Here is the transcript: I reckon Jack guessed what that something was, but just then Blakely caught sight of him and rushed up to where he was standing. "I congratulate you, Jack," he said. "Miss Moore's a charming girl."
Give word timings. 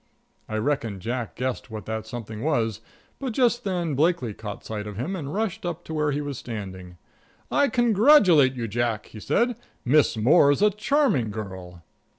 I 0.49 0.55
reckon 0.57 0.99
Jack 0.99 1.35
guessed 1.35 1.69
what 1.69 1.85
that 1.85 2.07
something 2.07 2.41
was, 2.41 2.81
but 3.19 3.33
just 3.33 3.63
then 3.63 3.93
Blakely 3.93 4.33
caught 4.33 4.65
sight 4.65 4.87
of 4.87 4.97
him 4.97 5.15
and 5.15 5.31
rushed 5.31 5.63
up 5.63 5.83
to 5.83 5.93
where 5.93 6.11
he 6.11 6.21
was 6.21 6.39
standing. 6.39 6.97
"I 7.51 7.67
congratulate 7.69 8.55
you, 8.55 8.67
Jack," 8.67 9.05
he 9.05 9.19
said. 9.19 9.57
"Miss 9.85 10.17
Moore's 10.17 10.63
a 10.63 10.71
charming 10.71 11.29
girl." 11.29 11.83